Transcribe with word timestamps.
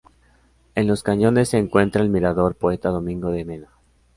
En 0.73 0.87
Los 0.87 1.03
Cañones 1.03 1.49
se 1.49 1.59
encuentra 1.59 2.01
el 2.01 2.09
Mirador 2.09 2.55
Poeta 2.55 2.89
Domingo 2.89 3.29
de 3.29 3.45
Mena. 3.45 3.67